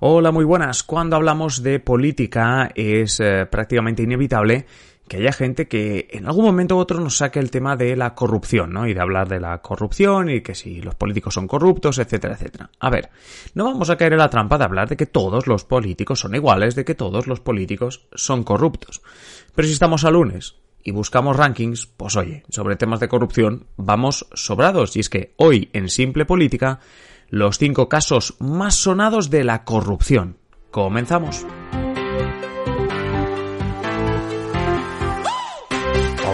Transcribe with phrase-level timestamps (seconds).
[0.00, 0.84] Hola, muy buenas.
[0.84, 4.64] Cuando hablamos de política es eh, prácticamente inevitable
[5.08, 8.14] que haya gente que en algún momento u otro nos saque el tema de la
[8.14, 8.86] corrupción, ¿no?
[8.86, 12.70] Y de hablar de la corrupción y que si los políticos son corruptos, etcétera, etcétera.
[12.78, 13.10] A ver,
[13.54, 16.36] no vamos a caer en la trampa de hablar de que todos los políticos son
[16.36, 19.02] iguales, de que todos los políticos son corruptos.
[19.52, 20.54] Pero si estamos a lunes
[20.84, 24.96] y buscamos rankings, pues oye, sobre temas de corrupción vamos sobrados.
[24.96, 26.78] Y es que hoy en Simple Política
[27.28, 30.36] los cinco casos más sonados de la corrupción.
[30.70, 31.46] Comenzamos.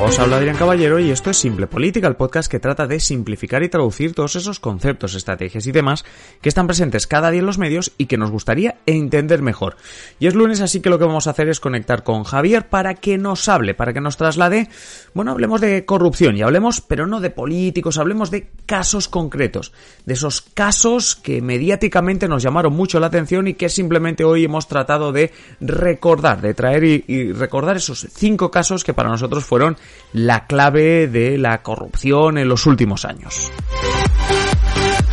[0.02, 3.62] Os habla Adrián Caballero y esto es Simple Política, el podcast que trata de simplificar
[3.62, 6.04] y traducir todos esos conceptos, estrategias y demás
[6.40, 9.76] que están presentes cada día en los medios y que nos gustaría entender mejor.
[10.18, 12.94] Y es lunes, así que lo que vamos a hacer es conectar con Javier para
[12.94, 14.68] que nos hable, para que nos traslade,
[15.14, 19.72] bueno, hablemos de corrupción y hablemos, pero no de políticos, hablemos de casos concretos,
[20.04, 24.68] de esos casos que mediáticamente nos llamaron mucho la atención y que simplemente hoy hemos
[24.68, 29.76] tratado de recordar, de traer y recordar esos cinco casos que para nosotros fueron
[30.12, 33.50] la clave de la corrupción en los últimos años.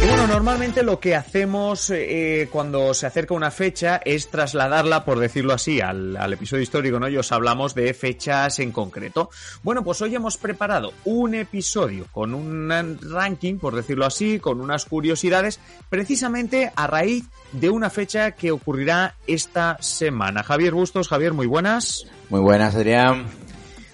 [0.01, 5.19] Y bueno, normalmente lo que hacemos eh, cuando se acerca una fecha es trasladarla, por
[5.19, 7.07] decirlo así, al, al, episodio histórico, ¿no?
[7.07, 9.29] Y os hablamos de fechas en concreto.
[9.61, 14.85] Bueno, pues hoy hemos preparado un episodio con un ranking, por decirlo así, con unas
[14.85, 20.41] curiosidades, precisamente a raíz de una fecha que ocurrirá esta semana.
[20.41, 22.07] Javier Bustos, Javier, muy buenas.
[22.29, 23.27] Muy buenas, Adrián.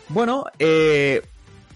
[0.10, 1.22] Bueno, eh,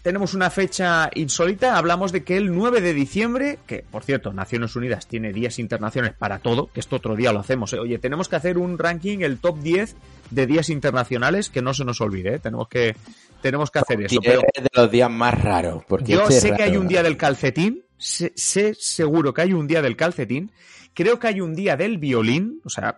[0.02, 1.78] tenemos una fecha insólita.
[1.78, 6.16] Hablamos de que el 9 de diciembre, que por cierto, Naciones Unidas tiene días internacionales
[6.17, 7.73] para todo, que esto otro día lo hacemos.
[7.73, 7.80] ¿eh?
[7.80, 9.95] Oye, tenemos que hacer un ranking, el top 10
[10.32, 12.36] de días internacionales, que no se nos olvide.
[12.36, 12.39] ¿eh?
[12.39, 12.95] Tenemos que
[13.42, 14.20] tenemos que hacer eso.
[14.23, 15.84] Pero es de los días más raros.
[15.88, 17.84] Porque yo este sé que hay un día del calcetín.
[17.98, 20.52] Sé, sé seguro que hay un día del calcetín.
[20.94, 22.61] Creo que hay un día del violín.
[22.66, 22.98] O sea,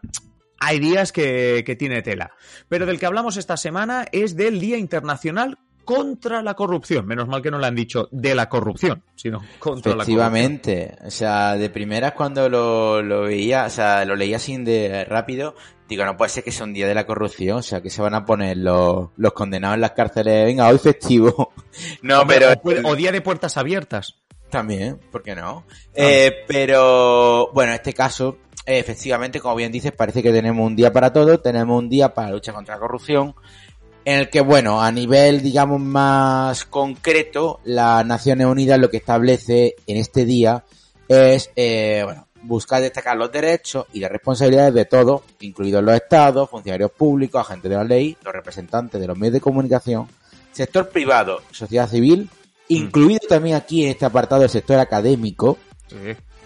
[0.63, 2.31] hay días que, que, tiene tela.
[2.69, 7.05] Pero del que hablamos esta semana es del Día Internacional contra la corrupción.
[7.05, 9.99] Menos mal que no le han dicho de la corrupción, sino contra la corrupción.
[9.99, 10.95] Efectivamente.
[11.05, 15.55] O sea, de primeras cuando lo, lo, veía, o sea, lo leía así de rápido,
[15.87, 18.01] digo, no puede ser que sea un día de la corrupción, o sea, que se
[18.01, 21.53] van a poner los, los condenados en las cárceles, venga, hoy festivo.
[22.01, 22.53] no, pero...
[22.83, 24.15] O, día de puertas abiertas.
[24.49, 25.65] También, ¿por qué no?
[25.95, 30.91] Eh, pero, bueno, en este caso, efectivamente, como bien dices, parece que tenemos un día
[30.91, 33.35] para todo, tenemos un día para la lucha contra la corrupción,
[34.05, 39.75] en el que, bueno, a nivel, digamos, más concreto, las Naciones Unidas lo que establece
[39.87, 40.63] en este día
[41.07, 46.49] es, eh, bueno, buscar destacar los derechos y las responsabilidades de todos, incluidos los estados,
[46.49, 50.07] funcionarios públicos, agentes de la ley, los representantes de los medios de comunicación,
[50.51, 52.29] sector privado, sociedad civil,
[52.67, 53.29] incluido mm.
[53.29, 55.57] también aquí en este apartado el sector académico,
[55.87, 55.95] sí,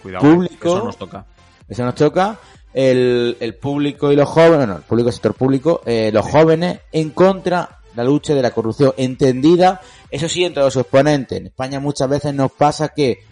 [0.02, 1.26] cuidado, público, eso nos toca.
[1.68, 2.38] Eso nos toca,
[2.72, 6.80] el, el público y los jóvenes, bueno, el público, el sector público, eh, los jóvenes
[6.92, 9.80] en contra de la lucha de la corrupción entendida,
[10.10, 11.38] eso sí, en todos sus exponentes.
[11.38, 13.24] En España muchas veces nos pasa que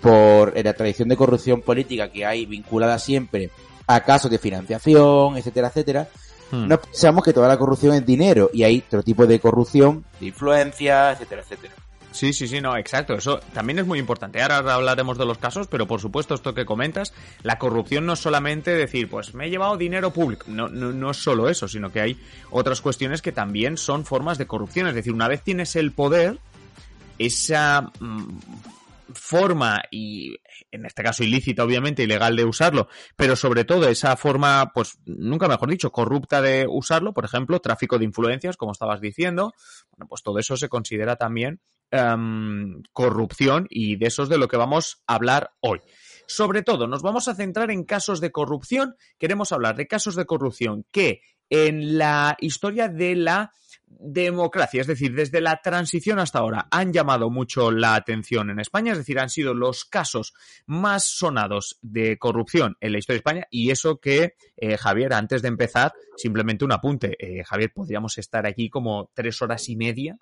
[0.00, 3.50] por la tradición de corrupción política que hay vinculada siempre
[3.86, 6.08] a casos de financiación, etcétera, etcétera,
[6.50, 6.68] hmm.
[6.68, 10.26] no pensamos que toda la corrupción es dinero y hay otro tipo de corrupción, de
[10.26, 11.74] influencia, etcétera, etcétera.
[12.14, 13.14] Sí, sí, sí, no, exacto.
[13.14, 14.40] Eso también es muy importante.
[14.40, 18.20] Ahora hablaremos de los casos, pero por supuesto esto que comentas, la corrupción no es
[18.20, 20.44] solamente decir, pues me he llevado dinero público.
[20.46, 22.20] No, no, no es solo eso, sino que hay
[22.52, 24.86] otras cuestiones que también son formas de corrupción.
[24.86, 26.38] Es decir, una vez tienes el poder,
[27.18, 28.38] esa mmm,
[29.12, 30.36] forma y
[30.70, 35.46] en este caso ilícita obviamente ilegal de usarlo pero sobre todo esa forma pues nunca
[35.46, 39.52] mejor dicho corrupta de usarlo por ejemplo tráfico de influencias como estabas diciendo
[39.90, 41.60] bueno pues todo eso se considera también
[41.92, 45.80] um, corrupción y de eso es de lo que vamos a hablar hoy.
[46.26, 48.96] Sobre todo nos vamos a centrar en casos de corrupción.
[49.18, 51.20] Queremos hablar de casos de corrupción que
[51.50, 53.52] en la historia de la
[53.86, 58.92] democracia, es decir, desde la transición hasta ahora, han llamado mucho la atención en España,
[58.92, 60.34] es decir, han sido los casos
[60.66, 63.46] más sonados de corrupción en la historia de España.
[63.50, 67.16] Y eso que, eh, Javier, antes de empezar, simplemente un apunte.
[67.18, 70.18] Eh, Javier, podríamos estar aquí como tres horas y media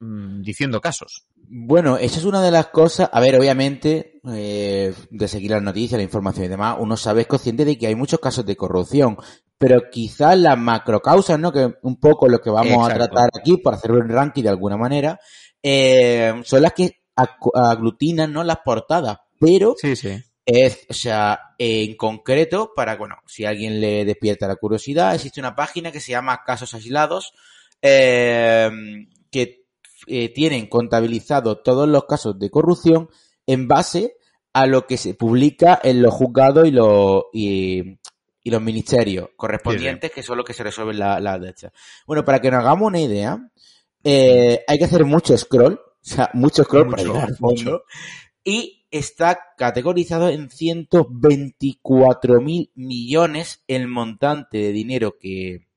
[0.00, 1.26] mm, diciendo casos.
[1.48, 3.08] Bueno, eso es una de las cosas.
[3.12, 7.26] A ver, obviamente, eh, de seguir las noticias, la información y demás, uno sabe, es
[7.26, 9.16] consciente de que hay muchos casos de corrupción.
[9.58, 11.52] Pero quizás las macrocausas, ¿no?
[11.52, 14.76] Que un poco lo que vamos a tratar aquí, por hacer un ranking de alguna
[14.76, 15.20] manera,
[15.62, 17.02] eh, son las que
[17.54, 18.42] aglutinan, ¿no?
[18.42, 19.18] Las portadas.
[19.38, 20.22] Pero sí, sí.
[20.46, 25.54] Es, o sea, en concreto, para, bueno, si alguien le despierta la curiosidad, existe una
[25.54, 27.32] página que se llama Casos Aislados,
[27.82, 28.70] eh,
[29.30, 29.59] que
[30.06, 33.08] eh, tienen contabilizado todos los casos de corrupción
[33.46, 34.16] en base
[34.52, 37.98] a lo que se publica en los juzgados y los, y,
[38.44, 41.72] los ministerios correspondientes, que son los que se resuelven la, la derecha.
[42.06, 43.38] Bueno, para que nos hagamos una idea,
[44.02, 47.84] eh, hay que hacer mucho scroll, o sea, mucho scroll mucho, para mucho.
[48.42, 55.68] Y está categorizado en 124 mil millones el montante de dinero que,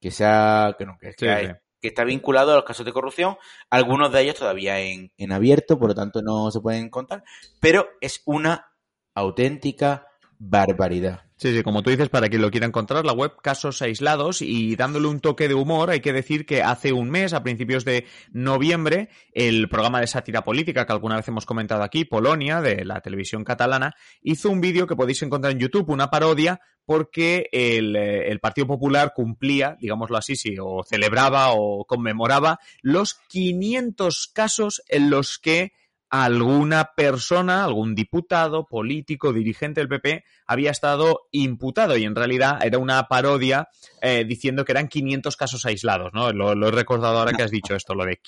[0.00, 1.56] que sea, que no, que, que,
[1.88, 3.36] está vinculado a los casos de corrupción,
[3.70, 7.24] algunos de ellos todavía en, en abierto, por lo tanto no se pueden contar,
[7.60, 8.72] pero es una
[9.14, 10.06] auténtica
[10.44, 11.20] barbaridad.
[11.36, 14.74] Sí, sí, como tú dices, para quien lo quiera encontrar, la web Casos Aislados y
[14.76, 18.06] dándole un toque de humor, hay que decir que hace un mes, a principios de
[18.32, 23.00] noviembre, el programa de sátira política que alguna vez hemos comentado aquí, Polonia, de la
[23.00, 28.28] televisión catalana, hizo un vídeo que podéis encontrar en YouTube, una parodia, porque el, eh,
[28.28, 35.10] el Partido Popular cumplía, digámoslo así, sí, o celebraba o conmemoraba los 500 casos en
[35.10, 35.72] los que
[36.12, 42.76] alguna persona, algún diputado, político, dirigente del PP, había estado imputado y en realidad era
[42.76, 43.70] una parodia
[44.02, 46.30] eh, diciendo que eran 500 casos aislados, ¿no?
[46.30, 48.20] Lo, lo, he recordado ahora que has dicho esto, lo de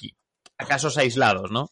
[0.67, 1.69] casos aislados, ¿no?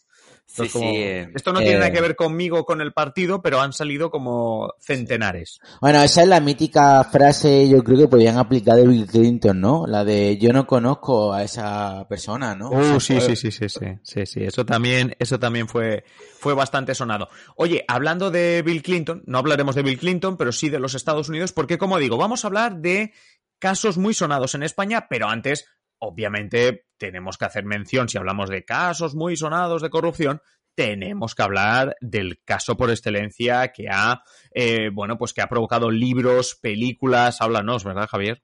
[0.52, 0.96] Sí, sí,
[1.34, 4.75] esto no tiene nada que eh, ver conmigo con el partido, pero han salido como
[4.81, 5.60] centenares.
[5.81, 9.87] Bueno, esa es la mítica frase, yo creo que podían aplicar de Bill Clinton, ¿no?
[9.87, 12.69] La de yo no conozco a esa persona, ¿no?
[12.69, 16.04] Uh, sí, sí, sí, sí, sí, sí, sí, eso también, eso también fue,
[16.38, 17.31] fue bastante sonado.
[17.56, 21.31] Oye, hablando de Bill Clinton, no hablaremos de Bill Clinton, pero sí de los Estados
[21.31, 23.14] Unidos, porque como digo, vamos a hablar de
[23.58, 25.64] casos muy sonados en España, pero antes
[26.02, 30.40] obviamente tenemos que hacer mención, si hablamos de casos muy sonados de corrupción,
[30.75, 34.22] tenemos que hablar del caso por excelencia que ha,
[34.52, 38.43] eh, bueno, pues que ha provocado libros, películas, háblanos, ¿verdad, Javier?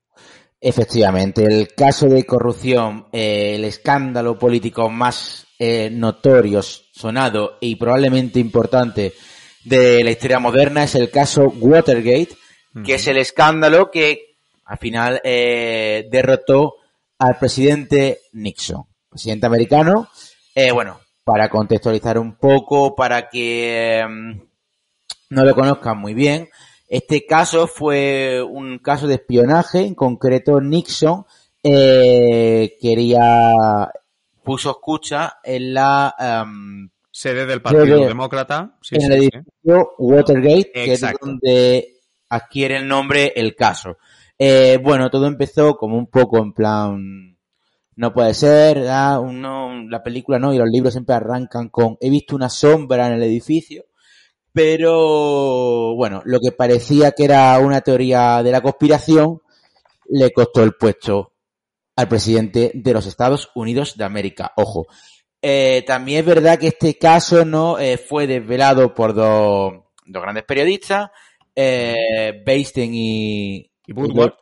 [0.60, 8.38] Efectivamente, el caso de corrupción, eh, el escándalo político más eh, notorio, sonado y probablemente
[8.38, 9.14] importante
[9.64, 12.36] de la historia moderna es el caso Watergate,
[12.84, 16.77] que es el escándalo que al final derrotó
[17.18, 20.08] al presidente Nixon, presidente americano.
[20.54, 24.40] Eh, bueno, para contextualizar un poco, para que em,
[25.30, 26.48] no lo conozcan muy bien,
[26.88, 31.26] este caso fue un caso de espionaje, en concreto Nixon
[31.62, 33.90] eh, quería
[34.42, 41.04] puso escucha en la em, sede del Partido Demócrata, en el edificio Watergate, que es
[41.20, 41.98] donde
[42.30, 43.98] adquiere el nombre el caso.
[44.38, 47.38] Eh, bueno, todo empezó como un poco en plan,
[47.96, 52.48] no puede ser, la película no, y los libros siempre arrancan con, he visto una
[52.48, 53.86] sombra en el edificio,
[54.52, 59.40] pero bueno, lo que parecía que era una teoría de la conspiración,
[60.08, 61.32] le costó el puesto
[61.96, 64.52] al presidente de los Estados Unidos de América.
[64.56, 64.86] Ojo.
[65.40, 69.72] Eh, también es verdad que este caso no eh, fue desvelado por dos,
[70.04, 71.10] dos grandes periodistas,
[71.54, 72.42] eh,
[72.76, 74.34] y, y Woodward,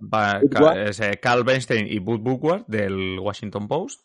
[0.75, 4.05] eh, Carl Bernstein y Bud Woodward del Washington Post.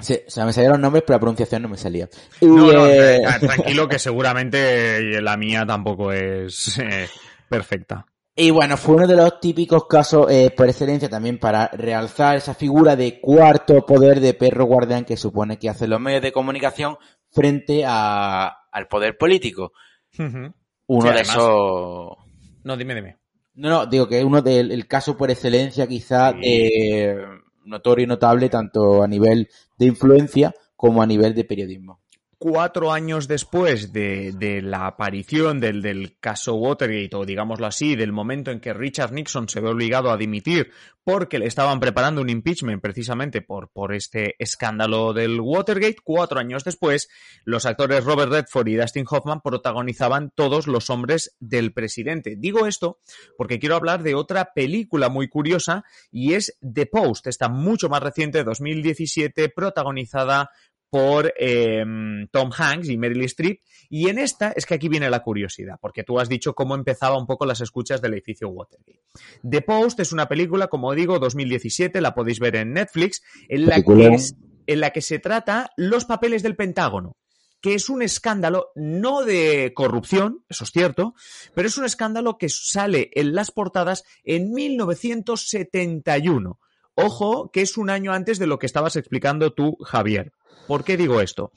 [0.00, 2.08] Sí, o sea, me salieron los nombres, pero la pronunciación no me salía.
[2.40, 7.06] no, no, eh, tranquilo que seguramente la mía tampoco es eh,
[7.46, 8.06] perfecta.
[8.34, 12.96] Y bueno, fue uno de los típicos casos por excelencia también para realzar esa figura
[12.96, 16.96] de cuarto poder de perro guardián que supone que hacen los medios de comunicación
[17.30, 19.72] frente a, al poder político.
[20.18, 22.16] Uno de esos...
[22.64, 23.18] No, dime, dime.
[23.54, 27.16] No, no, digo que es uno del caso por excelencia quizá eh,
[27.64, 32.03] notorio y notable tanto a nivel de influencia como a nivel de periodismo
[32.44, 38.50] cuatro años después de, de la aparición del, caso Watergate, o digámoslo así, del momento
[38.50, 40.70] en que Richard Nixon se ve obligado a dimitir
[41.04, 46.64] porque le estaban preparando un impeachment precisamente por, por este escándalo del Watergate, cuatro años
[46.64, 47.08] después,
[47.44, 52.36] los actores Robert Redford y Dustin Hoffman protagonizaban todos los hombres del presidente.
[52.36, 52.98] Digo esto
[53.38, 58.02] porque quiero hablar de otra película muy curiosa y es The Post, esta mucho más
[58.02, 60.50] reciente, 2017, protagonizada
[60.94, 61.84] por eh,
[62.30, 63.62] Tom Hanks y Meryl Streep.
[63.90, 67.18] Y en esta es que aquí viene la curiosidad, porque tú has dicho cómo empezaba
[67.18, 69.02] un poco las escuchas del edificio Watergate.
[69.42, 73.82] The Post es una película, como digo, 2017, la podéis ver en Netflix, en la
[73.82, 74.18] que
[74.66, 77.16] en la que se trata los papeles del Pentágono
[77.60, 81.14] que es un escándalo no de corrupción, eso es cierto,
[81.54, 86.60] pero es un escándalo que sale en las portadas en 1971.
[86.94, 90.32] Ojo, que es un año antes de lo que estabas explicando tú, Javier.
[90.66, 91.52] ¿Por qué digo esto?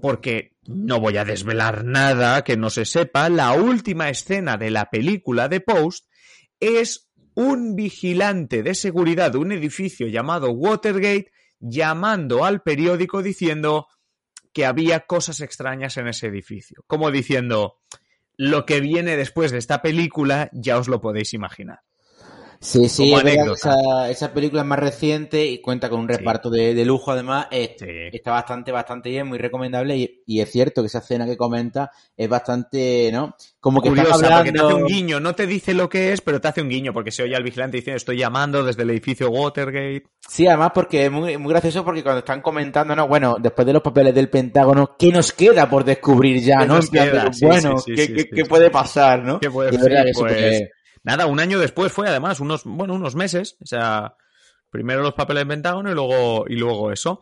[0.00, 3.28] Porque no voy a desvelar nada que no se sepa.
[3.28, 6.06] La última escena de la película de Post
[6.58, 13.86] es un vigilante de seguridad de un edificio llamado Watergate llamando al periódico diciendo
[14.52, 16.82] que había cosas extrañas en ese edificio.
[16.86, 17.76] Como diciendo,
[18.36, 21.80] lo que viene después de esta película ya os lo podéis imaginar.
[22.62, 27.10] Sí, sí, esa, esa, película es más reciente y cuenta con un reparto de, lujo,
[27.10, 27.46] además.
[27.50, 29.96] Está bastante, bastante bien, muy recomendable.
[30.26, 33.34] Y, es cierto que esa escena que comenta es bastante, ¿no?
[33.60, 36.38] Como que Curiosa, porque te hace un guiño, no te dice lo que es, pero
[36.38, 39.30] te hace un guiño, porque se oye al vigilante diciendo estoy llamando desde el edificio
[39.30, 40.04] Watergate.
[40.28, 43.08] Sí, además porque es muy, muy gracioso porque cuando están comentando, ¿no?
[43.08, 46.78] Bueno, después de los papeles del Pentágono, ¿qué nos queda por descubrir ya, no?
[47.40, 49.40] bueno, ¿qué, puede pasar, no?
[49.40, 50.70] ¿Qué puede ser?
[51.02, 54.16] Nada, un año después fue además, unos, bueno, unos meses, o sea,
[54.70, 57.20] primero los papeles de Pentágono y luego, y luego eso.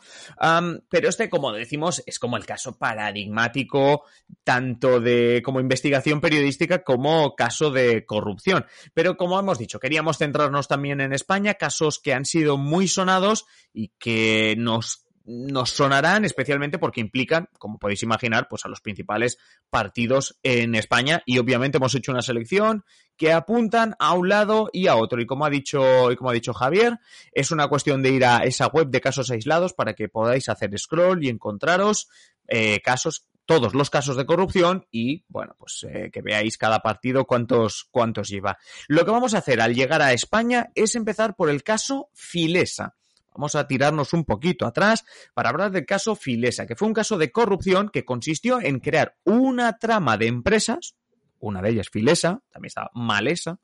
[0.89, 4.05] pero este, como decimos, es como el caso paradigmático
[4.45, 8.67] tanto de como investigación periodística como caso de corrupción.
[8.95, 13.47] Pero como hemos dicho, queríamos centrarnos también en España, casos que han sido muy sonados
[13.73, 19.39] y que nos nos sonarán especialmente porque implican, como podéis imaginar, pues a los principales
[19.69, 22.85] partidos en España y obviamente hemos hecho una selección
[23.17, 26.33] que apuntan a un lado y a otro y como ha dicho y como ha
[26.33, 26.99] dicho Javier,
[27.33, 30.77] es una cuestión de ir a esa web de casos aislados para que podáis hacer
[30.79, 32.09] scroll y encontraros
[32.47, 37.25] eh, casos todos los casos de corrupción y, bueno, pues eh, que veáis cada partido
[37.25, 38.59] cuántos, cuántos lleva.
[38.89, 42.95] Lo que vamos a hacer al llegar a España es empezar por el caso Filesa.
[43.39, 47.17] Vamos a tirarnos un poquito atrás para hablar del caso Filesa, que fue un caso
[47.17, 50.97] de corrupción que consistió en crear una trama de empresas,
[51.39, 53.61] una de ellas Filesa, también está Malesa,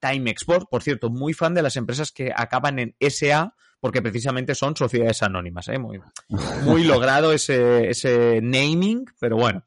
[0.00, 4.54] Time Export, por cierto, muy fan de las empresas que acaban en SA, porque precisamente
[4.54, 5.78] son sociedades anónimas, ¿eh?
[5.78, 6.00] muy,
[6.62, 9.62] muy logrado ese, ese naming, pero bueno.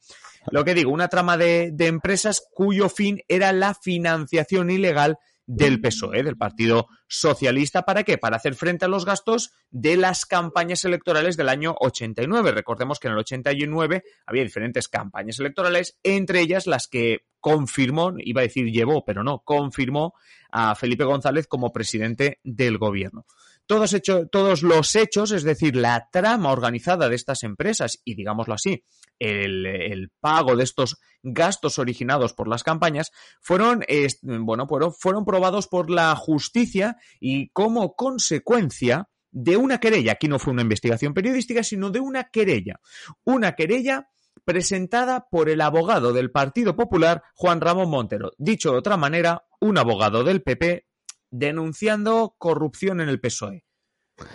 [0.50, 5.82] Lo que digo, una trama de, de empresas cuyo fin era la financiación ilegal del
[5.82, 7.84] PSOE, del Partido Socialista.
[7.84, 8.18] ¿Para qué?
[8.18, 12.52] Para hacer frente a los gastos de las campañas electorales del año 89.
[12.52, 18.42] Recordemos que en el 89 había diferentes campañas electorales, entre ellas las que confirmó, iba
[18.42, 20.14] a decir llevó, pero no, confirmó
[20.52, 23.26] a Felipe González como presidente del gobierno.
[23.66, 23.96] Todos,
[24.32, 28.84] todos los hechos, es decir, la trama organizada de estas empresas y, digámoslo así,
[29.20, 33.84] el, pago de estos gastos originados por las campañas fueron,
[34.22, 40.40] bueno, fueron, fueron probados por la justicia y como consecuencia de una querella, aquí no
[40.40, 42.82] fue una investigación periodística, sino de una querella,
[43.24, 44.10] una querella
[44.44, 48.32] presentada por el abogado del Partido Popular, Juan Ramón Montero.
[48.38, 50.88] Dicho de otra manera, un abogado del PP
[51.32, 53.64] denunciando corrupción en el PSOE.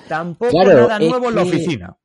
[0.09, 1.99] Tampoco nada nuevo en la oficina.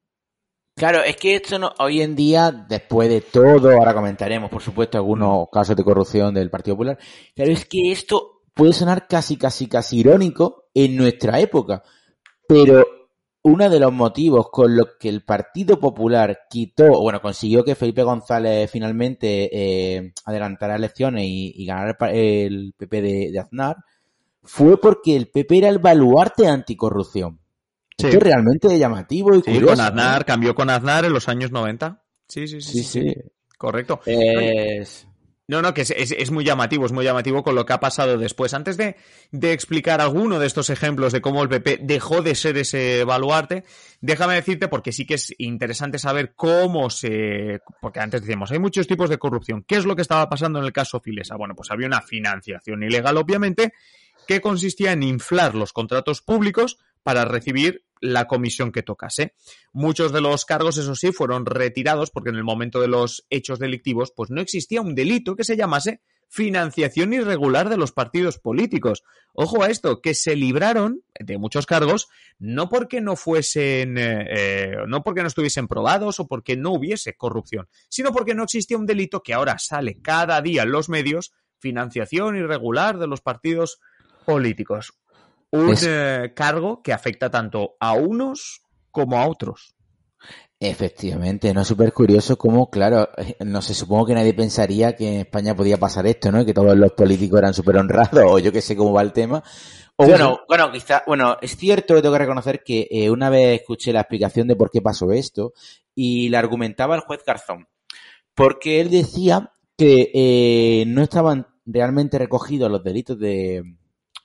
[0.75, 4.97] Claro, es que esto no, hoy en día, después de todo, ahora comentaremos, por supuesto,
[4.97, 6.97] algunos casos de corrupción del Partido Popular,
[7.35, 11.83] pero es que esto puede sonar casi, casi, casi irónico en nuestra época,
[12.47, 12.85] pero
[13.43, 18.03] uno de los motivos con los que el Partido Popular quitó, bueno, consiguió que Felipe
[18.03, 23.77] González finalmente eh, adelantara elecciones y, ganara el, PP de, Aznar,
[24.43, 27.39] fue porque el PP era el baluarte anticorrupción.
[27.97, 29.67] Esto es realmente llamativo y curioso.
[29.67, 32.03] con Aznar, cambió con Aznar en los años 90.
[32.27, 32.83] Sí, sí, sí.
[32.83, 33.13] sí,
[33.57, 34.01] Correcto.
[34.05, 35.07] Es...
[35.51, 38.53] No, no, que es, muy llamativo, es muy llamativo con lo que ha pasado después.
[38.53, 38.95] Antes de,
[39.51, 43.65] explicar alguno de estos ejemplos de cómo el PP dejó de ser ese baluarte,
[43.99, 47.59] déjame decirte, porque sí que es interesante saber cómo se...
[47.81, 49.65] Porque antes decíamos, hay muchos tipos de corrupción.
[49.67, 51.35] ¿Qué es lo que estaba pasando en el caso Filesa?
[51.35, 53.73] Bueno, pues había una financiación ilegal, obviamente,
[54.31, 59.33] que consistía en inflar los contratos públicos para recibir la comisión que tocase.
[59.73, 63.59] Muchos de los cargos, eso sí, fueron retirados porque en el momento de los hechos
[63.59, 69.03] delictivos, pues no existía un delito que se llamase financiación irregular de los partidos políticos.
[69.33, 72.07] Ojo a esto, que se libraron de muchos cargos
[72.39, 77.17] no porque no fuesen, eh, eh, no porque no estuviesen probados o porque no hubiese
[77.17, 81.33] corrupción, sino porque no existía un delito que ahora sale cada día en los medios,
[81.59, 83.81] financiación irregular de los partidos
[84.21, 84.93] políticos
[85.51, 89.75] un eh, cargo que afecta tanto a unos como a otros.
[90.59, 93.09] Efectivamente, no es súper curioso cómo, claro,
[93.39, 96.45] no sé, supongo que nadie pensaría que en España podía pasar esto, ¿no?
[96.45, 99.43] Que todos los políticos eran súper honrados, o yo que sé cómo va el tema.
[99.95, 103.91] O bueno, bueno, quizá, bueno, es cierto tengo que reconocer que eh, una vez escuché
[103.91, 105.53] la explicación de por qué pasó esto
[105.95, 107.67] y la argumentaba el juez Garzón.
[108.35, 113.63] Porque él decía que eh, no estaban realmente recogidos los delitos de,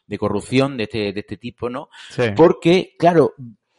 [0.06, 1.88] de corrupción de este, de este tipo, ¿no?
[2.10, 2.22] Sí.
[2.36, 3.34] Porque, claro,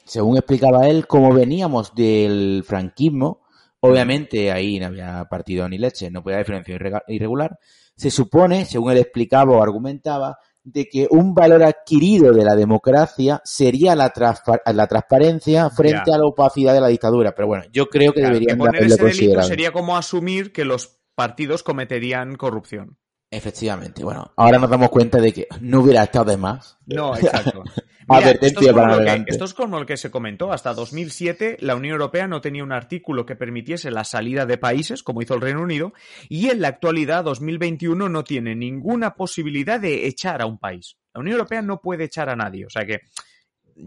[0.05, 3.43] según explicaba él, como veníamos del franquismo,
[3.79, 7.59] obviamente ahí no había partido ni leche, no podía irrega- irregular,
[7.95, 13.41] se supone, según él explicaba o argumentaba, de que un valor adquirido de la democracia
[13.45, 16.15] sería la, transpa- la transparencia frente Ya.
[16.15, 17.33] a la opacidad de la dictadura.
[17.33, 20.51] Pero bueno, yo creo que Claro, que deberían de poner ese delito sería como asumir
[20.51, 22.97] que los partidos cometerían corrupción.
[23.29, 26.77] Efectivamente, bueno, ahora nos damos cuenta de que no hubiera estado de más.
[26.85, 27.63] No, exacto.
[28.07, 30.53] Advertencia esto, es para que, esto es como lo que se comentó.
[30.53, 35.03] Hasta 2007 la Unión Europea no tenía un artículo que permitiese la salida de países,
[35.03, 35.91] como hizo el Reino Unido,
[36.29, 40.95] y en la actualidad, 2021, no tiene ninguna posibilidad de echar a un país.
[41.13, 42.65] La Unión Europea no puede echar a nadie.
[42.65, 43.01] O sea que,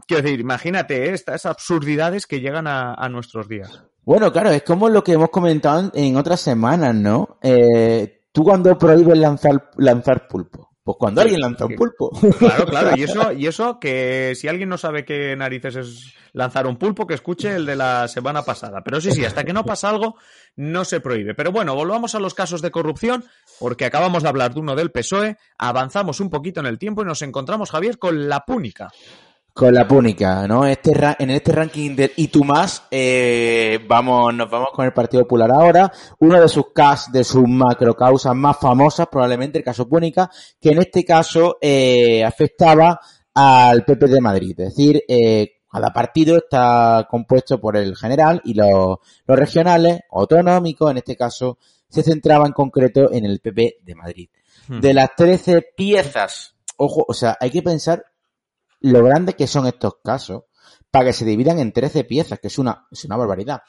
[0.06, 1.14] quiero decir, imagínate ¿eh?
[1.14, 3.84] estas absurdidades que llegan a, a nuestros días.
[4.02, 7.38] Bueno, claro, es como lo que hemos comentado en, en otras semanas, ¿no?
[7.42, 10.70] Eh, ¿Tú cuando prohíbes lanzar, lanzar pulpo?
[10.82, 12.10] Pues cuando alguien lanza un pulpo.
[12.38, 12.90] Claro, claro.
[12.96, 17.06] Y eso, y eso que si alguien no sabe qué narices es lanzar un pulpo,
[17.06, 18.82] que escuche el de la semana pasada.
[18.82, 20.16] Pero sí, sí, hasta que no pasa algo,
[20.56, 21.34] no se prohíbe.
[21.34, 23.24] Pero bueno, volvamos a los casos de corrupción,
[23.58, 27.06] porque acabamos de hablar de uno del PSOE, avanzamos un poquito en el tiempo y
[27.06, 28.88] nos encontramos, Javier, con la púnica.
[29.52, 30.64] Con la púnica, ¿no?
[30.64, 34.92] Este ra- en este ranking del y tú más, eh, vamos, nos vamos con el
[34.92, 35.92] Partido Popular ahora.
[36.20, 40.30] Uno de sus cas, de sus macrocausas más famosas, probablemente el caso Púnica,
[40.60, 43.00] que en este caso eh, afectaba
[43.34, 44.58] al PP de Madrid.
[44.60, 50.90] Es decir, eh, cada partido está compuesto por el general y los, los regionales, autonómicos,
[50.92, 54.28] en este caso, se centraba en concreto en el PP de Madrid.
[54.68, 58.04] De las 13 piezas, ojo, o sea, hay que pensar
[58.80, 60.44] lo grande que son estos casos
[60.90, 63.62] para que se dividan en 13 piezas, que es una, es una barbaridad.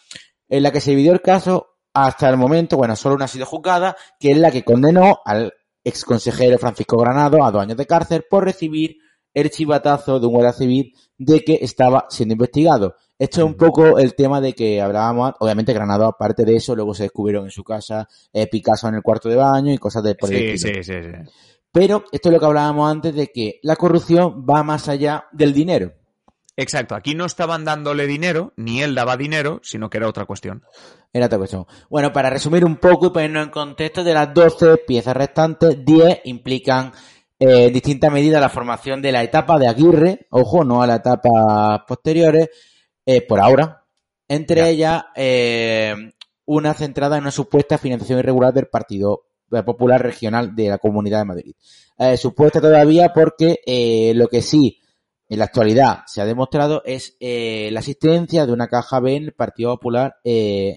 [0.49, 3.45] En la que se dividió el caso, hasta el momento, bueno, solo una ha sido
[3.45, 5.53] juzgada, que es la que condenó al
[5.83, 8.97] ex consejero Francisco Granado a dos años de cárcel por recibir
[9.33, 12.95] el chivatazo de un guardia civil de que estaba siendo investigado.
[13.17, 16.93] Esto es un poco el tema de que hablábamos, obviamente Granado, aparte de eso, luego
[16.93, 20.15] se descubrieron en su casa eh, Picasso en el cuarto de baño y cosas de
[20.15, 21.31] por Sí, sí, sí, sí.
[21.71, 25.53] Pero esto es lo que hablábamos antes de que la corrupción va más allá del
[25.53, 25.93] dinero.
[26.57, 30.63] Exacto, aquí no estaban dándole dinero, ni él daba dinero, sino que era otra cuestión.
[31.13, 31.65] Era otra cuestión.
[31.89, 36.21] Bueno, para resumir un poco y ponernos en contexto, de las 12 piezas restantes, 10
[36.25, 36.91] implican
[37.39, 40.99] eh, en distinta medida la formación de la etapa de Aguirre, ojo, no a las
[40.99, 42.49] etapas posteriores,
[43.05, 43.85] eh, por ahora.
[44.27, 44.67] Entre Ya.
[44.67, 45.95] ellas, eh,
[46.45, 49.23] una centrada en una supuesta financiación irregular del Partido
[49.65, 51.53] Popular Regional de la Comunidad de Madrid.
[51.97, 54.79] Eh, supuesta todavía porque eh, lo que sí
[55.29, 59.23] en la actualidad se ha demostrado es eh, la asistencia de una caja B en
[59.25, 60.15] el Partido Popular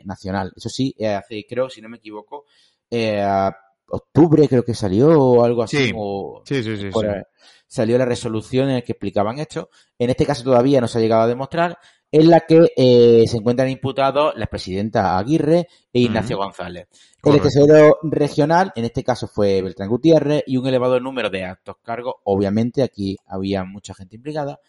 [0.05, 0.53] Nacional.
[0.57, 2.45] Eso sí, hace, creo, si no me equivoco,
[2.93, 3.53] a
[3.89, 5.89] octubre creo que salió o algo así.
[5.89, 5.93] Sí.
[5.97, 6.89] o- Sí, sí, sí.
[6.91, 7.27] por.
[7.67, 9.69] Salió la resolución en la que explicaban esto.
[9.99, 11.77] En este caso todavía no se ha llegado a demostrar,
[12.14, 16.87] en la que eh, se encuentran imputados la presidenta Aguirre e Ignacio González.
[17.24, 21.74] El tesorero regional, en este caso fue Beltrán Gutiérrez, y un elevado número de altos
[21.83, 22.14] cargos.
[22.22, 24.61] Obviamente aquí había mucha gente implicada,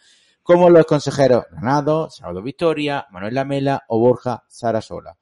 [0.41, 5.15] como los consejeros Granado, Salvador Victoria, Manuel Lamela o Borja Sarasola.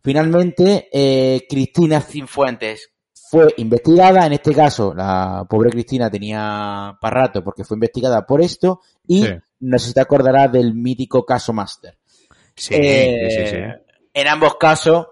[0.00, 4.24] Finalmente, eh, Cristina Cinfuentes fue investigada.
[4.24, 8.80] En este caso, la pobre Cristina tenía para rato porque fue investigada por esto.
[9.06, 9.34] Y Sí.
[9.60, 11.98] No sé si te acordarás del mítico caso Master.
[12.54, 13.92] Sí, Eh, sí, sí.
[14.14, 15.06] En ambos casos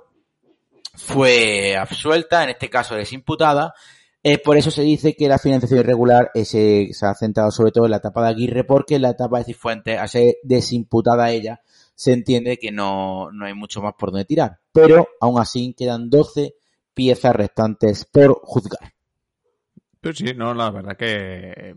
[0.94, 3.74] fue absuelta, en este caso es imputada.
[4.22, 7.70] Eh, por eso se dice que la financiación irregular eh, se, se ha centrado sobre
[7.70, 11.30] todo en la etapa de Aguirre, porque en la etapa de Cifuentes, al ser desimputada
[11.30, 11.60] ella,
[11.94, 14.58] se entiende que no, no hay mucho más por donde tirar.
[14.72, 16.56] Pero aún así quedan 12
[16.92, 18.95] piezas restantes por juzgar.
[20.00, 21.74] Pues sí, no, la verdad que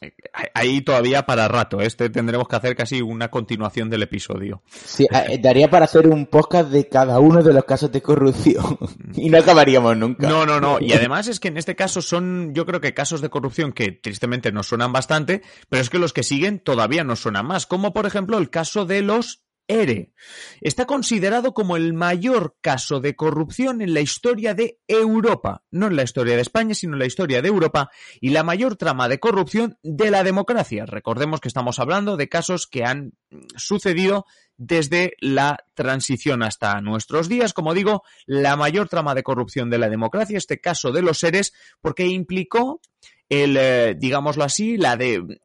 [0.00, 0.12] eh,
[0.54, 1.80] ahí todavía para rato.
[1.80, 4.62] Este tendremos que hacer casi una continuación del episodio.
[4.70, 8.78] Sí, eh, daría para hacer un podcast de cada uno de los casos de corrupción
[9.14, 10.28] y no acabaríamos nunca.
[10.28, 10.78] No, no, no.
[10.80, 13.92] Y además es que en este caso son, yo creo que casos de corrupción que
[13.92, 17.66] tristemente nos suenan bastante, pero es que los que siguen todavía nos suenan más.
[17.66, 20.12] Como por ejemplo el caso de los ERE.
[20.60, 25.96] Está considerado como el mayor caso de corrupción en la historia de Europa, no en
[25.96, 29.20] la historia de España, sino en la historia de Europa, y la mayor trama de
[29.20, 30.86] corrupción de la democracia.
[30.86, 33.12] Recordemos que estamos hablando de casos que han
[33.56, 37.52] sucedido desde la transición hasta nuestros días.
[37.52, 41.52] Como digo, la mayor trama de corrupción de la democracia, este caso de los seres,
[41.80, 42.80] porque implicó
[43.28, 45.40] el, eh, digámoslo así, la de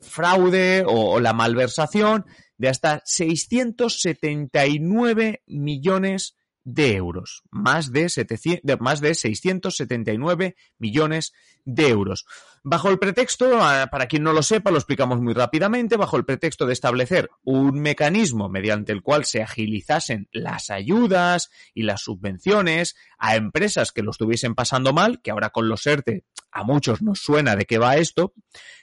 [0.00, 2.24] fraude o, la malversación
[2.58, 11.32] de hasta 679 millones de euros, más de, 700, más de 679 millones
[11.64, 12.26] de euros.
[12.62, 16.26] Bajo el pretexto, ah, para quien no lo sepa, lo explicamos muy rápidamente, bajo el
[16.26, 22.96] pretexto de establecer un mecanismo mediante el cual se agilizasen las ayudas y las subvenciones
[23.16, 26.26] a empresas que lo estuviesen pasando mal, que ahora con los ERTE
[26.58, 28.32] a muchos nos suena de qué va esto,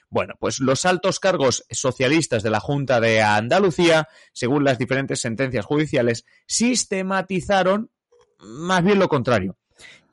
[0.08, 5.66] bueno, pues los altos cargos socialistas de la Junta de Andalucía, según las diferentes sentencias
[5.66, 7.90] judiciales, sistematizaron
[8.38, 9.56] más bien lo contrario.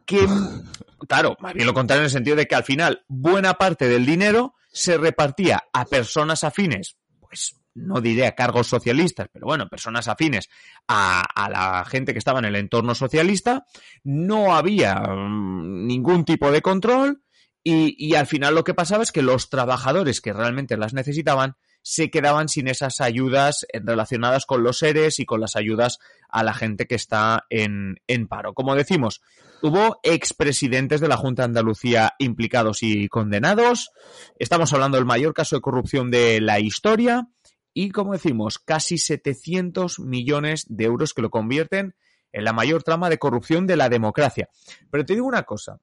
[0.05, 0.27] Que,
[1.07, 4.05] claro, más bien lo contrario en el sentido de que al final buena parte del
[4.05, 10.07] dinero se repartía a personas afines, pues no diré a cargos socialistas, pero bueno, personas
[10.07, 10.49] afines
[10.87, 13.65] a, a, la gente que estaba en el entorno socialista,
[14.03, 17.23] no había mm, ningún tipo de control
[17.63, 22.09] y, al final lo que pasaba es que los trabajadores que realmente las necesitaban se
[22.09, 25.99] quedaban sin esas ayudas relacionadas con los seres y con las ayudas
[26.29, 28.53] a la gente que está en, en paro.
[28.53, 29.21] Como decimos,
[29.61, 33.91] hubo expresidentes de la Junta de Andalucía implicados y condenados.
[34.39, 37.29] Estamos hablando del mayor caso de corrupción de la historia
[37.73, 41.95] y, como decimos, casi 700 millones de euros que lo convierten
[42.33, 44.49] en la mayor trama de corrupción de la democracia.
[44.89, 45.79] Pero te digo una cosa,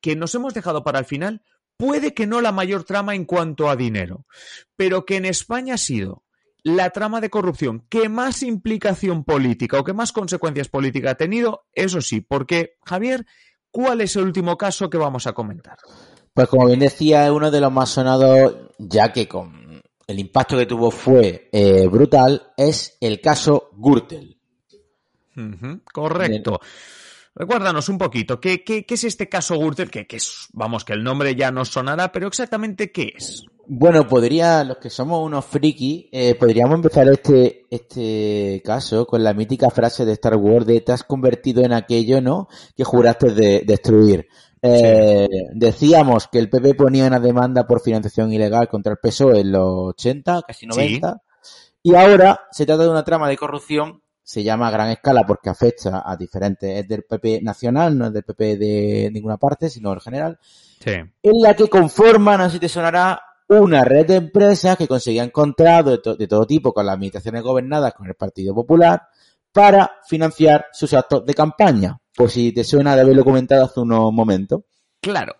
[0.00, 1.42] que nos hemos dejado para el final,
[1.76, 4.26] puede que no la mayor trama en cuanto a dinero,
[4.76, 6.24] pero que en España ha sido
[6.62, 11.64] la trama de corrupción que más implicación política o que más consecuencias políticas ha tenido,
[11.72, 13.24] eso sí, porque Javier,
[13.70, 15.78] ¿cuál es el último caso que vamos a comentar?
[16.34, 20.56] Pues como bien decía, es uno de los más sonados, ya que con el impacto
[20.58, 24.38] que tuvo fue eh, brutal, es el caso Gürtel.
[25.36, 26.60] Uh -huh, correcto.
[26.60, 26.70] Bien.
[27.34, 29.90] Recuérdanos un poquito, ¿qué, qué, qué es este caso Gürtel?
[29.90, 33.44] Que, que, es, vamos, que el nombre ya nos sonará, pero exactamente qué es.
[33.72, 39.32] Bueno, podría, los que somos unos friki, eh, podríamos empezar este, este caso con la
[39.32, 42.48] mítica frase de Star Wars de te has convertido en aquello, ¿no?
[42.76, 44.26] Que juraste de destruir.
[44.60, 45.38] Eh, sí.
[45.54, 49.90] Decíamos que el PP ponía una demanda por financiación ilegal contra el PSOE en los
[49.90, 51.22] 80, casi 90.
[51.40, 51.60] Sí.
[51.84, 55.50] Y ahora se trata de una trama de corrupción se llama a gran escala porque
[55.50, 59.92] afecta a diferentes, es del PP nacional, no es del PP de ninguna parte, sino
[59.92, 60.38] en general,
[60.84, 60.92] sí.
[60.92, 65.98] en la que conforman, si te sonará, una red de empresas que conseguían contratos de,
[65.98, 69.02] to de todo tipo con las administraciones gobernadas con el Partido Popular
[69.52, 71.98] para financiar sus actos de campaña.
[72.14, 74.62] Por si te suena de haberlo comentado hace unos momentos.
[75.00, 75.34] Claro.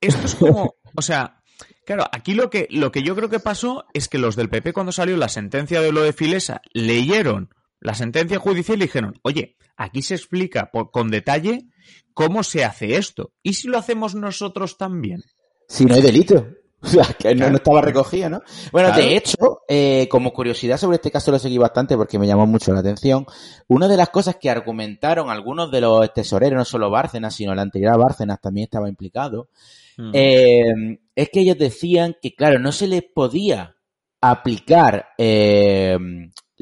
[0.00, 1.40] Esto es como, o sea,
[1.84, 4.72] Claro, aquí lo que, lo que yo creo que pasó es que los del PP
[4.72, 9.56] cuando salió la sentencia de lo de Filesa leyeron la sentencia judicial y dijeron, oye,
[9.76, 11.66] aquí se explica por, con detalle
[12.14, 13.32] cómo se hace esto.
[13.42, 15.22] ¿Y si lo hacemos nosotros también?
[15.68, 16.48] Si no hay delito.
[16.84, 17.50] O sea, que claro.
[17.50, 18.42] no, estaba recogido, ¿no?
[18.70, 19.02] Bueno, claro.
[19.02, 22.74] de hecho, eh, como curiosidad sobre este caso lo seguí bastante porque me llamó mucho
[22.74, 23.24] la atención.
[23.68, 27.58] Una de las cosas que argumentaron algunos de los tesoreros, no solo Bárcenas, sino el
[27.58, 29.48] anterior Bárcenas también estaba implicado,
[29.96, 30.10] mm.
[30.12, 33.74] eh, es que ellos decían que, claro, no se les podía
[34.20, 35.96] aplicar eh,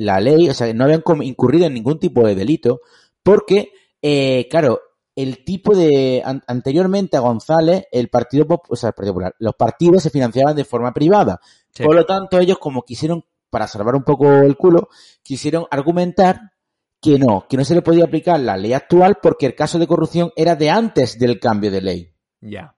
[0.05, 2.81] la ley, o sea, no habían incurrido en ningún tipo de delito,
[3.23, 4.81] porque, eh, claro,
[5.15, 9.55] el tipo de, an anteriormente a González, el Partido o sea, el Partido Popular, los
[9.55, 11.41] partidos se financiaban de forma privada.
[11.71, 11.83] Sí.
[11.83, 14.89] Por lo tanto, ellos como quisieron, para salvar un poco el culo,
[15.23, 16.53] quisieron argumentar
[17.01, 19.87] que no, que no se le podía aplicar la ley actual porque el caso de
[19.87, 22.15] corrupción era de antes del cambio de ley.
[22.41, 22.75] Ya.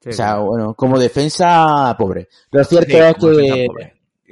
[0.00, 0.42] Sí, o sea, sí.
[0.42, 2.28] bueno, como defensa pobre.
[2.50, 3.66] Lo cierto es que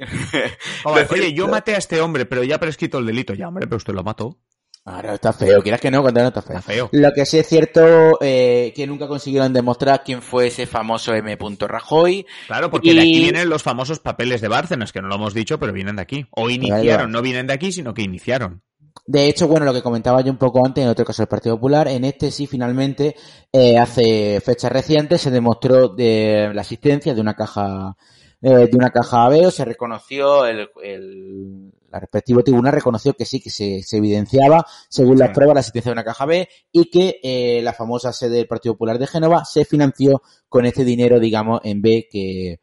[0.85, 3.33] Oye, oye, yo maté a este hombre, pero ya prescrito el delito.
[3.33, 4.39] Ya, hombre, pero usted lo mató.
[4.83, 6.57] Ahora está feo, quieras que no, cuando no está feo.
[6.57, 6.89] Está feo.
[6.91, 11.37] Lo que sí es cierto, eh, que nunca consiguieron demostrar quién fue ese famoso M.
[11.59, 12.25] Rajoy.
[12.47, 12.95] Claro, porque y...
[12.95, 15.97] de aquí vienen los famosos papeles de Bárcenas, que no lo hemos dicho, pero vienen
[15.97, 16.25] de aquí.
[16.31, 18.63] O iniciaron, no vienen de aquí, sino que iniciaron.
[19.05, 21.55] De hecho, bueno, lo que comentaba yo un poco antes, en otro caso del Partido
[21.55, 23.15] Popular, en este sí finalmente,
[23.51, 27.95] eh, hace fechas recientes, se demostró de la asistencia de una caja
[28.41, 33.39] eh, de una caja AB, se reconoció, el, el, la respectiva tribunal reconoció que sí,
[33.39, 35.35] que se, se evidenciaba, según las sí.
[35.35, 38.73] pruebas, la existencia de una caja B y que eh, la famosa sede del Partido
[38.73, 42.61] Popular de Génova se financió con este dinero, digamos, en B que,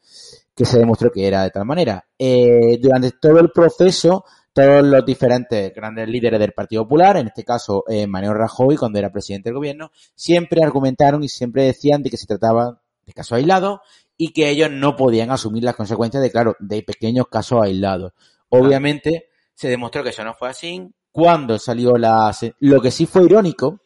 [0.54, 2.04] que se demostró que era de tal manera.
[2.18, 7.44] Eh, durante todo el proceso, todos los diferentes grandes líderes del Partido Popular, en este
[7.44, 12.10] caso eh, Manuel Rajoy, cuando era presidente del gobierno, siempre argumentaron y siempre decían de
[12.10, 13.80] que se trataba de casos aislados
[14.18, 18.12] y que ellos no podían asumir las consecuencias de, claro, de pequeños casos aislados.
[18.50, 20.87] Obviamente se demostró que eso no fue así.
[21.11, 22.37] Cuando salió la...
[22.59, 23.81] Lo que sí fue irónico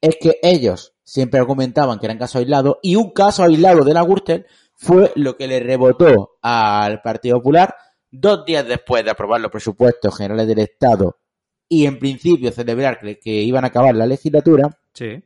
[0.00, 4.02] es que ellos siempre argumentaban que eran casos aislados y un caso aislado de la
[4.02, 7.74] Gürtel fue lo que le rebotó al Partido Popular
[8.10, 11.18] dos días después de aprobar los presupuestos generales del Estado
[11.68, 14.68] y en principio celebrar que, iban a acabar la legislatura.
[14.92, 15.22] Sí.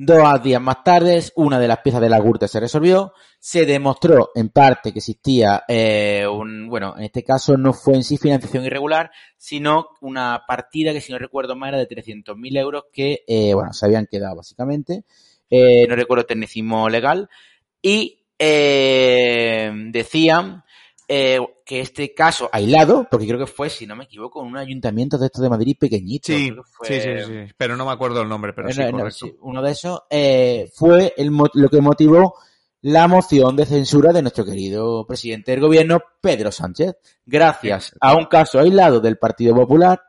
[0.00, 3.14] Dos días más tarde, una de las piezas de la Gürtel se resolvió.
[3.40, 8.04] Se demostró en parte que existía eh, un, bueno, en este caso no fue en
[8.04, 12.84] sí financiación irregular, sino una partida que si no recuerdo mal era de 300.000 euros
[12.92, 15.02] que, eh, bueno, se habían quedado básicamente.
[15.50, 17.28] Eh, no recuerdo tecnicismo legal.
[17.82, 20.62] Y eh, decían
[21.10, 25.16] eh, que este caso aislado, porque creo que fue, si no me equivoco, un ayuntamiento
[25.16, 26.26] de estos de Madrid pequeñito.
[26.26, 28.82] Sí, sí, sí, pero no me acuerdo el nombre, pero sí,
[29.40, 32.34] uno de esos eh, fue el, lo que motivó
[32.82, 36.96] la moción de censura de nuestro querido presidente del gobierno, Pedro Sánchez.
[37.24, 40.00] Gracias a un caso aislado del Partido Popular,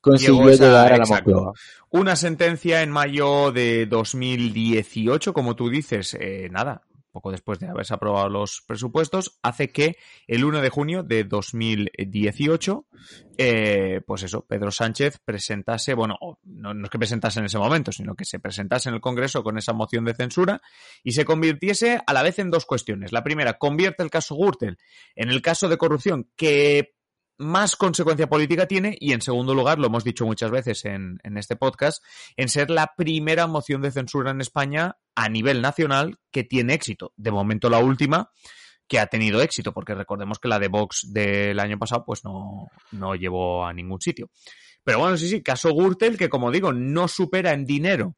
[0.00, 1.52] consiguió llegar a la moción.
[1.90, 6.82] Una sentencia en mayo de 2018, como tú dices, eh, nada,
[7.16, 12.86] poco después de haberse aprobado los presupuestos, hace que el 1 de junio de 2018,
[13.38, 17.90] eh, pues eso, Pedro Sánchez presentase, bueno, no, no, es que presentase en ese momento,
[17.90, 20.60] sino que se presentase en el Congreso con esa moción de censura
[21.02, 23.12] y se convirtiese a la vez en dos cuestiones.
[23.12, 24.76] La primera, convierte el caso Gürtel
[25.14, 26.95] en el caso de corrupción que
[27.38, 31.56] más consecuencia política tiene y en segundo lugar, lo hemos dicho muchas veces en, este
[31.56, 32.02] podcast,
[32.36, 37.12] en ser la primera moción de censura en España a nivel nacional que tiene éxito.
[37.16, 38.30] De momento la última
[38.88, 42.68] que ha tenido éxito, porque recordemos que la de Vox del año pasado pues no,
[42.92, 44.30] no llevó a ningún sitio.
[44.84, 48.16] Pero bueno, sí, sí, caso Gürtel que como digo no supera en dinero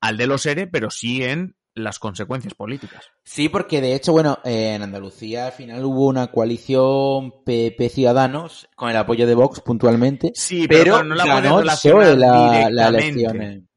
[0.00, 3.10] al de los ERE, pero sí en las consecuencias políticas.
[3.24, 8.90] Sí, porque de hecho, bueno, en Andalucía al final hubo una coalición PP Ciudadanos con
[8.90, 10.32] el apoyo de Vox puntualmente.
[10.34, 13.68] Sí, pero, no la ganó relacionar la, la elección.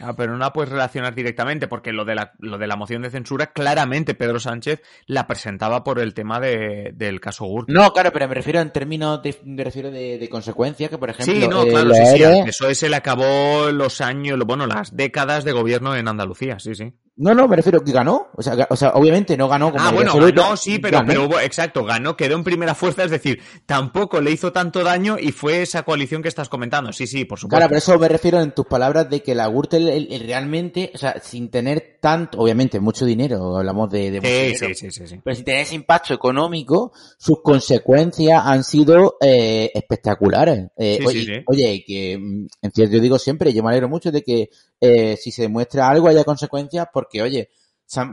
[0.00, 3.02] Ah, pero no la puedes relacionar directamente porque lo de, la, lo de la moción
[3.02, 7.74] de censura, claramente Pedro Sánchez la presentaba por el tema de, del caso Gürtel.
[7.74, 11.10] No, claro, pero me refiero en términos de, me refiero de, de consecuencias, que por
[11.10, 11.34] ejemplo...
[11.34, 15.52] Sí, no, claro, sí, sí, eso se le acabó los años, bueno, las décadas de
[15.52, 16.94] gobierno en Andalucía, sí, sí.
[17.16, 18.28] No, no, me refiero que ganó.
[18.34, 21.38] O sea, o sea obviamente no ganó como Ah, bueno, ganó, sí, pero, pero hubo,
[21.38, 25.62] exacto, ganó, quedó en primera fuerza, es decir, tampoco le hizo tanto daño y fue
[25.62, 26.92] esa coalición que estás comentando.
[26.92, 27.58] Sí, sí, por supuesto.
[27.58, 31.20] Claro, pero eso me refiero en tus palabras de que la Gürtel realmente, o sea,
[31.20, 35.44] sin tener tanto, obviamente, mucho dinero, hablamos de, de sí, sí, sí, sí, pero sin
[35.44, 40.68] tener ese impacto económico, sus consecuencias han sido eh, espectaculares.
[40.76, 44.22] Eh, oye, oye, que, mm, en cierto, yo digo siempre, yo me alegro mucho de
[44.22, 44.48] que
[44.80, 47.50] eh, si se demuestra algo haya consecuencias porque, oye,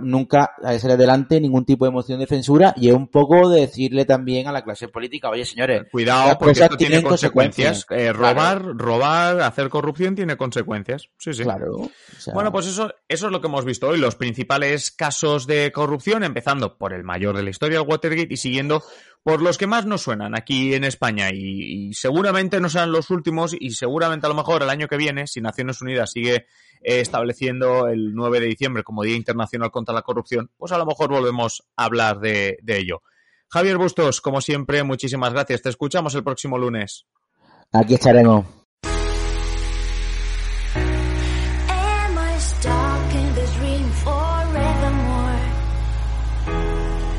[0.01, 4.05] nunca sale adelante ningún tipo de moción de censura y es un poco de decirle
[4.05, 7.85] también a la clase política, oye señores, cuidado porque esto tiene consecuencias.
[7.91, 11.09] Eh, robar, robar, hacer corrupción tiene consecuencias.
[11.19, 11.43] Sí, sí.
[11.43, 11.91] Claro.
[12.33, 16.23] Bueno, pues eso, eso es lo que hemos visto hoy, los principales casos de corrupción,
[16.23, 18.81] empezando por el mayor de la historia, el Watergate, y siguiendo
[19.23, 23.55] por los que más nos suenan aquí en España y, seguramente no serán los últimos
[23.59, 26.45] y seguramente a lo mejor el año que viene, si Naciones Unidas sigue
[26.81, 30.85] eh, estableciendo el 9 de diciembre como Día Internacional contra la Corrupción, pues a lo
[30.85, 33.01] mejor volvemos a hablar de, de ello.
[33.49, 35.61] Javier Bustos, como siempre, muchísimas gracias.
[35.61, 37.05] Te escuchamos el próximo lunes.
[37.71, 38.66] Aquí estaremos.